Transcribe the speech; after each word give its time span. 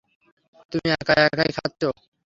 তুমি 0.71 0.87
একা 0.93 1.13
একাই 1.25 1.51
খাচ্ছো। 1.57 1.89